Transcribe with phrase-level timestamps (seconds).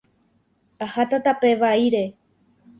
[0.87, 2.05] Aháta tape vaíre.